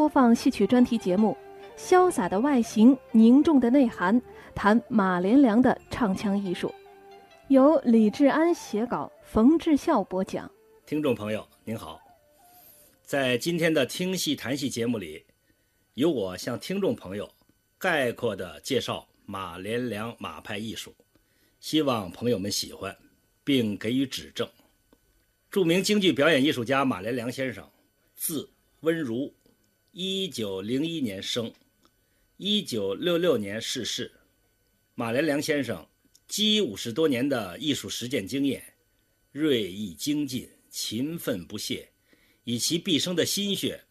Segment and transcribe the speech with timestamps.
[0.00, 1.36] 播放戏曲专题节目，
[1.76, 4.18] 潇洒的外形，凝重的内涵，
[4.54, 6.74] 谈马连良的唱腔艺术，
[7.48, 10.50] 由李志安写稿，冯志孝播讲。
[10.86, 12.00] 听众朋友您好，
[13.02, 15.22] 在今天的听戏谈戏节目里，
[15.92, 17.30] 由我向听众朋友
[17.76, 20.94] 概括的介绍马连良马派艺术，
[21.60, 22.96] 希望朋友们喜欢，
[23.44, 24.48] 并给予指正。
[25.50, 27.68] 著名京剧表演艺术家马连良先生，
[28.16, 28.48] 字
[28.80, 29.30] 温如，
[29.92, 31.52] 一九零一年生，
[32.36, 34.12] 一九六六年逝世。
[34.94, 35.84] 马连良先生
[36.28, 38.62] 积五十多年的艺术实践经验，
[39.32, 41.90] 锐意精进，勤奋不懈，
[42.44, 43.82] 以其毕生的心血，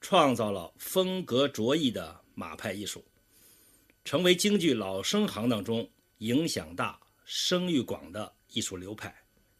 [0.00, 3.04] 创造了风格卓异的马派艺术，
[4.04, 9.12] 成为京剧老生行当中影响大、声誉广的艺术流派。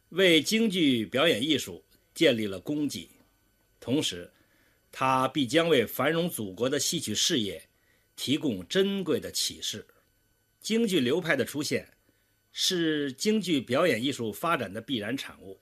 [0.09, 1.83] 为京剧表演艺术
[2.15, 3.09] 建立了功绩，
[3.81, 4.31] 同时，
[4.91, 7.69] 他必将为繁荣祖国的戏曲事业
[8.15, 9.85] 提供珍贵的启示。
[10.59, 11.87] 京剧流派的出现，
[12.51, 15.59] 是京剧表演艺术发展的必然产物。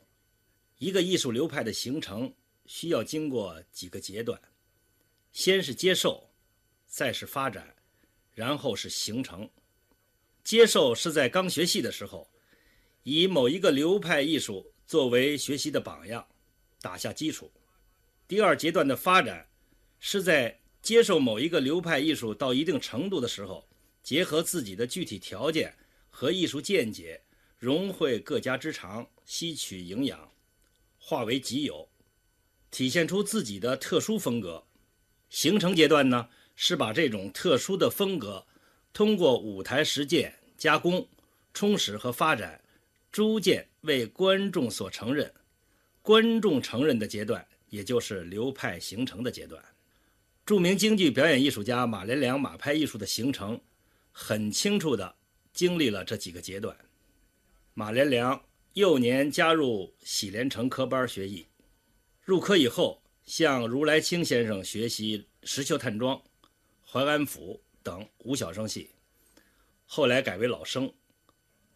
[0.78, 2.34] 一个艺术流派的形成，
[2.66, 4.40] 需要经过几个阶段：
[5.32, 6.30] 先是接受，
[6.86, 7.76] 再是发展，
[8.34, 9.50] 然后是形成。
[10.44, 12.30] 接受是在刚学戏的时候。
[13.04, 16.28] 以某一个流派艺术作为学习的榜样，
[16.82, 17.50] 打下基础。
[18.28, 19.48] 第二阶段的发展，
[20.00, 23.66] 是在接受某一个流派艺术到一定程度的时候，
[24.04, 25.74] 结合自己的具体条件
[26.10, 27.22] 和艺术见解，
[27.58, 30.30] 融汇各家之长，吸取营养，
[31.00, 31.88] 化为己有，
[32.70, 34.62] 体现出自己的特殊风格。
[35.30, 38.46] 形成阶段呢，是把这种特殊的风格，
[38.92, 41.08] 通过舞台实践加工、
[41.54, 42.62] 充实和发展。
[43.10, 45.34] 逐渐为观众所承认，
[46.02, 49.64] 观众承认的阶段，也就是流派形成的阶段。
[50.46, 53.60] 著名京剧表演艺术家马连良马派艺术的形成，
[54.12, 55.16] 很清楚地
[55.54, 56.78] 经历了这几个阶段。
[57.74, 58.42] 马连良
[58.74, 61.46] 幼年加入喜连成科班学艺，
[62.22, 66.22] 入科以后向如来清先生学习石秀探庄、
[66.86, 68.90] 淮安府等武小生戏，
[69.86, 70.94] 后来改为老生，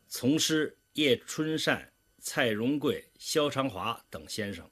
[0.08, 0.78] 从师。
[0.96, 1.90] 叶春善、
[2.20, 4.70] 蔡荣贵、萧长华等先生，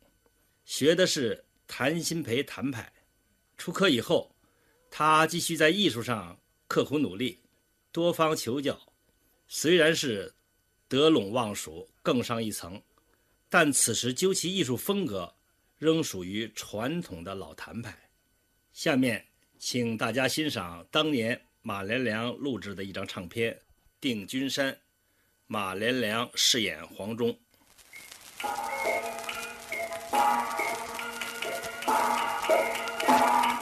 [0.70, 2.94] 学的是谭鑫培谭派。
[3.58, 4.32] 出科以后，
[4.92, 7.40] 他继续在艺术上刻苦努力，
[7.92, 8.80] 多方求教。
[9.48, 10.32] 虽然是
[10.88, 12.80] 得陇望蜀，更上一层，
[13.50, 15.34] 但此时究其艺术风格，
[15.80, 17.98] 仍属于传统的老谭派。
[18.72, 19.26] 下面，
[19.58, 23.52] 请大家欣赏当年马连良录制的一张唱片
[24.00, 24.72] 《定军山》。
[25.48, 27.36] 马连良饰演黄忠。
[30.20, 30.60] Thank
[33.54, 33.59] you.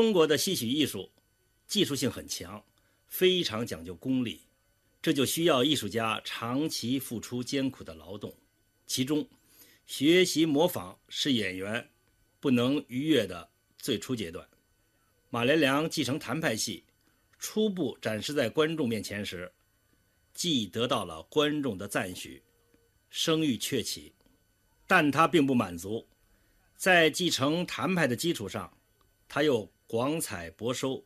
[0.00, 1.10] 中国的戏曲艺术
[1.66, 2.64] 技术性很强，
[3.06, 4.40] 非常讲究功力，
[5.02, 8.34] 这就需要艺术家长期付出艰苦的劳动。
[8.86, 9.28] 其中，
[9.86, 11.86] 学习模仿是演员
[12.40, 14.48] 不能逾越的最初阶段。
[15.28, 16.82] 马连良继承谭派戏，
[17.38, 19.52] 初步展示在观众面前时，
[20.32, 22.42] 既得到了观众的赞许，
[23.10, 24.14] 声誉鹊起，
[24.86, 26.08] 但他并不满足，
[26.74, 28.74] 在继承谭派的基础上，
[29.28, 31.04] 他又广采博收，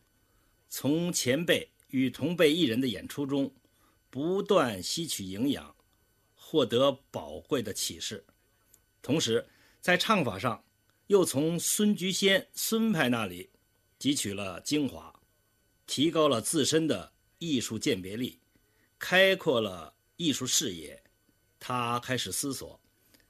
[0.68, 3.50] 从前辈与同辈艺人的演出中
[4.10, 5.74] 不断吸取营养，
[6.34, 8.22] 获得宝贵的启示，
[9.00, 9.42] 同时
[9.80, 10.62] 在唱法上
[11.06, 13.48] 又从孙菊仙孙派那里。
[13.98, 15.18] 汲取了精华，
[15.86, 18.38] 提高了自身的艺术鉴别力，
[18.98, 21.02] 开阔了艺术视野。
[21.58, 22.78] 他开始思索、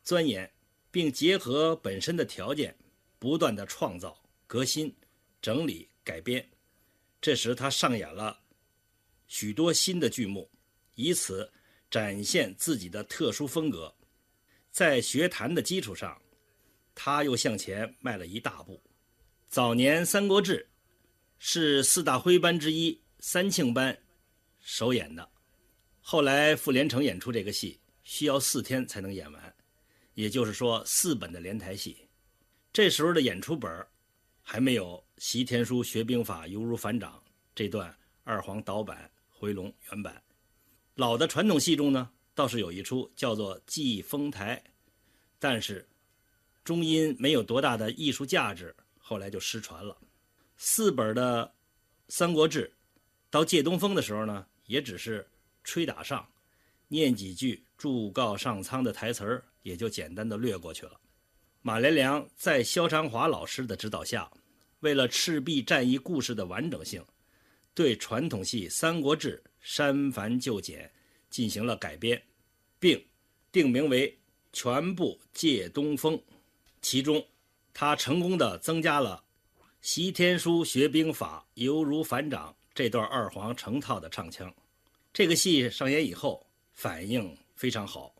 [0.03, 0.53] 钻研，
[0.91, 2.77] 并结合本身的条件，
[3.21, 4.93] 不断的创造、革新、
[5.45, 6.43] 整理、改编。
[7.21, 8.41] 这时，他上演了
[9.27, 10.51] 许多新的剧目，
[10.95, 11.53] 以此
[11.91, 13.95] 展现自己的特殊风格。
[14.71, 16.19] 在学坛的基础上，
[16.95, 18.83] 他又向前迈了一大步。
[19.47, 20.67] 早年《三国志》
[21.39, 23.95] 是四大徽班之一三庆班
[24.61, 25.29] 首演的，
[26.01, 29.55] 后来傅连城演出这个戏需要四天才能演完，
[30.15, 32.09] 也就是说四本的连台戏。
[32.73, 33.87] 这时候的演出本
[34.43, 37.13] 还没有《习天书学兵法犹如反掌》
[37.55, 37.95] 这段
[38.25, 40.23] 二黄导版、回龙原版。
[40.95, 44.63] 老的传统戏中呢，倒是有一出叫做《祭风台》，
[45.39, 45.87] 但是
[46.63, 48.75] 终因没有多大的艺术价值。
[48.99, 49.97] 后来就失传了。
[50.57, 51.45] 四本的
[52.09, 52.67] 《三国志》，
[53.29, 55.29] 到借东风的时候呢，也只是
[55.63, 56.27] 吹打上，
[56.89, 60.99] 念几句祝告上苍的台词儿，也就简单的略过去了。
[61.61, 64.31] 马连良在萧长华老师的指导下，
[64.85, 67.03] 为了赤壁战役故事的完整性，
[67.73, 70.93] 对传统戏《三国志》删繁就简
[71.31, 72.23] 进行了改编，
[72.79, 73.03] 并
[73.51, 74.11] 定名为
[74.53, 76.15] 《全部借东风》，
[76.83, 77.25] 其中。
[77.73, 79.25] 他成功的增加了
[79.81, 84.55] 《习天书学兵法犹如反掌》这段二黄成套的唱腔，
[85.15, 88.15] 这个戏上演以后反应非常好。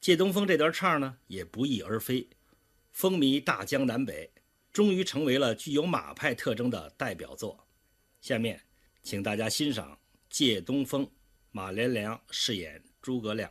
[0.00, 2.28] 借东风这段唱呢也不翼而飞，
[2.90, 4.30] 风靡大江南北，
[4.72, 7.66] 终于成为了具有马派特征的代表作。
[8.20, 8.60] 下面，
[9.02, 9.92] 请大家欣赏
[10.28, 11.04] 《借东风》，
[11.50, 13.50] 马连良饰演诸葛亮。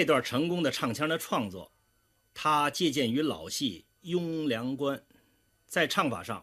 [0.00, 1.70] 这段成功的唱腔的创作，
[2.32, 4.96] 他借鉴于老戏《雍凉关》，
[5.66, 6.42] 在唱法上，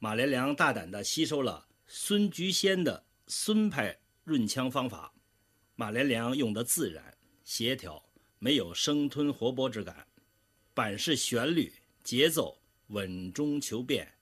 [0.00, 5.14] 马连良大胆地吸收了孙菊仙的孙派润腔方法。
[5.76, 8.04] 马连良用得自然协调，
[8.40, 10.04] 没有生吞活剥之感，
[10.74, 14.12] 板式旋律节奏稳中求变，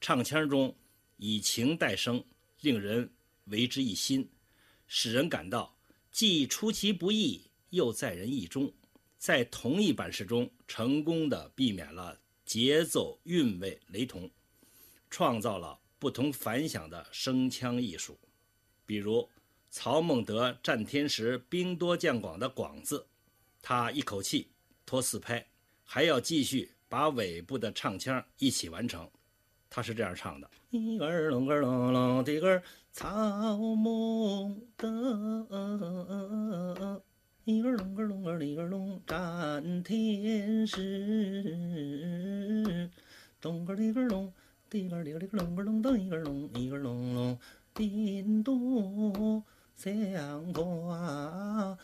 [0.00, 0.74] 唱腔中
[1.18, 2.24] 以情带声，
[2.62, 3.12] 令人
[3.48, 4.26] 为之一新，
[4.86, 5.76] 使人感到
[6.10, 7.50] 既出其不意。
[7.74, 8.72] 又在人意中，
[9.18, 14.30] 在同一版式中成功的避免了节奏韵味雷同，
[15.10, 18.18] 创造了不同凡响的声腔艺术。
[18.86, 19.28] 比如
[19.70, 23.06] 曹孟德战天时兵多将广的“广”字，
[23.60, 24.48] 他一口气
[24.86, 25.46] 拖四拍，
[25.82, 29.10] 还要继续把尾部的唱腔一起完成。
[29.68, 34.94] 他是这样唱的：一个儿隆个隆隆的个儿曹孟德。
[37.44, 40.80] 一个隆个隆个里个隆，占天时。
[43.38, 44.32] 咚个里个隆，
[44.70, 47.38] 滴个里个里个隆个隆，咚一个隆，一个隆隆，
[47.74, 49.44] 兵多
[49.76, 51.76] 将广。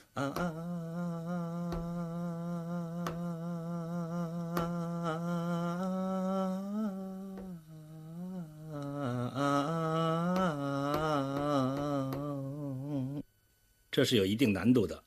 [13.91, 15.05] 这是有一定难度的。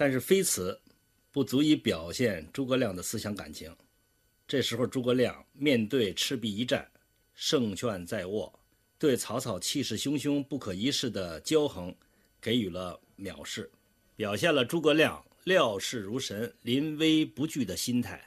[0.00, 0.80] 但是非此，
[1.32, 3.74] 不足以表现诸葛亮的思想感情。
[4.46, 6.88] 这时候，诸葛亮面对赤壁一战，
[7.34, 8.56] 胜券在握，
[8.96, 11.92] 对曹操气势汹汹、不可一世的骄横，
[12.40, 13.68] 给予了藐视，
[14.14, 18.22] 表现了诸葛亮料事如神、临危不惧的心态。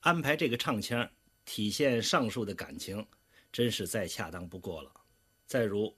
[0.00, 1.10] 安排这个唱腔，
[1.46, 3.02] 体现上述的感情，
[3.50, 4.92] 真是再恰当不过了。
[5.46, 5.86] 再如《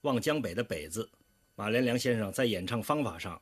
[0.00, 1.06] 望江北》的“北”字，
[1.54, 3.38] 马连良先生在演唱方法上，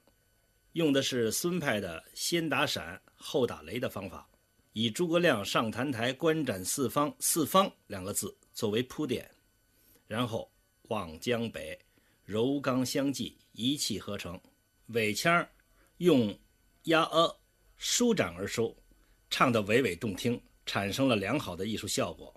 [0.72, 4.28] 用的是孙派的先打闪后打雷的方法。
[4.74, 9.30] 以诸葛亮上坛台观斩四方“四方”两个字作为铺垫，
[10.06, 10.50] 然后
[10.84, 11.78] 望江北，
[12.24, 14.40] 柔刚相济，一气呵成。
[14.86, 15.46] 尾腔
[15.98, 16.34] 用
[16.84, 17.38] 压呃
[17.76, 18.74] 舒展而收，
[19.28, 22.34] 唱得娓娓动听，产生了良好的艺术效果。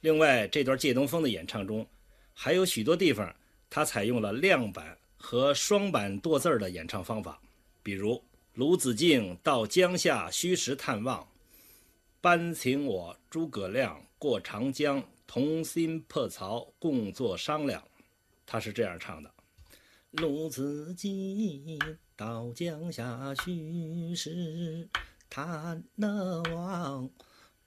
[0.00, 1.88] 另外，这段借东风的演唱中，
[2.32, 3.32] 还有许多地方
[3.70, 7.40] 他采用了亮板和双板剁字的演唱方法，
[7.84, 11.28] 比如鲁子敬到江夏虚实探望。
[12.22, 17.86] 班请我诸葛亮过长江，同心破曹，共作商量。
[18.46, 19.30] 他是这样唱的：
[20.12, 21.78] 鲁子敬
[22.16, 24.88] 到江夏虚实
[25.28, 25.84] 探
[26.54, 27.10] 望，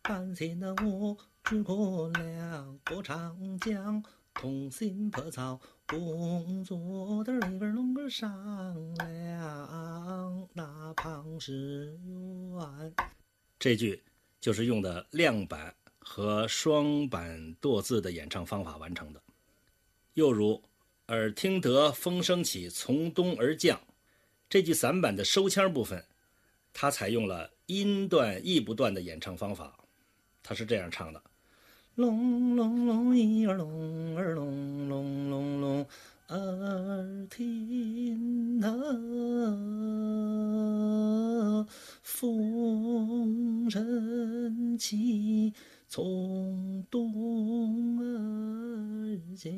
[0.02, 4.04] 班请我诸葛亮过长江，
[4.34, 8.30] 同心破曹，工作的里边弄个商
[8.96, 11.98] 量，那旁是
[12.52, 12.94] 远。
[13.58, 14.04] 这句。
[14.40, 19.22] 就是用的亮板和双板剁字的演唱方法完成的。
[20.14, 20.64] 又如
[21.10, 23.82] “耳听得风声起，从东而降”
[24.48, 26.06] 这句散板的收腔部分，
[26.72, 29.76] 它采用了音断意不断的演唱方法。
[30.44, 31.22] 它是这样唱的
[31.98, 35.84] ：“隆隆隆，一儿隆儿隆隆隆隆，
[36.28, 38.70] 耳听得
[42.04, 45.52] 风声。”起，
[45.88, 49.52] 从东而降，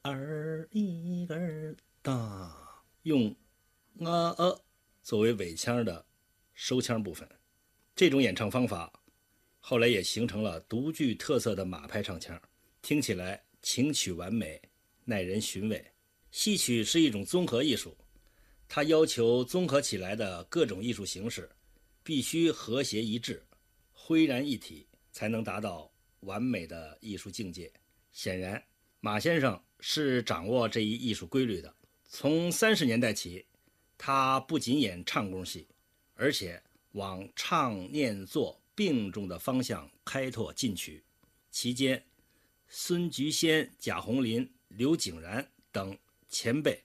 [0.00, 2.50] 儿一根大，
[3.02, 3.28] 用
[4.00, 4.58] 啊呃
[5.02, 6.06] 作为尾腔的
[6.54, 7.28] 收腔部分。
[7.96, 8.92] 这种演唱方法
[9.58, 12.38] 后来也形成了独具特色的马派唱腔，
[12.82, 14.60] 听起来情曲完美，
[15.06, 15.82] 耐人寻味。
[16.30, 17.96] 戏曲是一种综合艺术。
[18.68, 21.48] 它要求综合起来的各种艺术形式
[22.02, 23.42] 必须和谐一致、
[23.90, 27.72] 浑然一体，才能达到完美的艺术境界。
[28.12, 28.62] 显然，
[29.00, 31.74] 马先生是掌握这一艺术规律的。
[32.06, 33.46] 从三十年代起，
[33.96, 35.66] 他不仅演唱功戏，
[36.14, 36.62] 而且
[36.96, 41.02] 往唱念做并重的方向开拓进取。
[41.50, 42.02] 期间，
[42.68, 45.96] 孙菊仙、贾宏林、刘景然等
[46.28, 46.82] 前辈。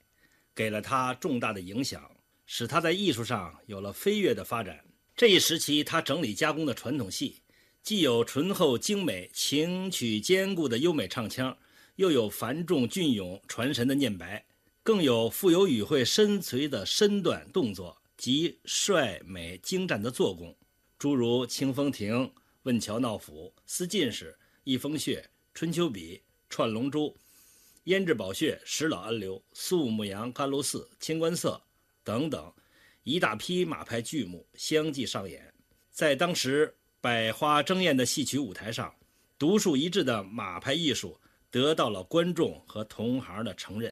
[0.54, 2.12] 给了他重大的影响，
[2.46, 4.84] 使他在艺术上有了飞跃的发展。
[5.16, 7.38] 这一时期，他整理加工的传统戏，
[7.82, 11.58] 既有醇厚精美、情曲兼顾的优美唱腔，
[11.96, 14.46] 又有繁重隽永、传神的念白，
[14.84, 20.56] 更有富有语汇深邃的身段动作及帅美精湛的做工，
[21.00, 22.14] 诸如《清风亭》
[22.62, 24.32] 《问桥闹府》《思进士》
[24.64, 25.20] 《一风穴》
[25.56, 27.10] 《春秋笔》《串龙珠》。
[27.86, 31.60] 胭脂宝穴、石老安流、肃穆阳、甘露寺、清官色
[32.04, 32.54] 等等，
[33.02, 35.52] 一大批马派剧目相继上演，
[35.90, 38.94] 在当时百花争艳的戏曲舞台上，
[39.40, 43.90] 独树一帜的马派艺术得到了观众和同行的承认。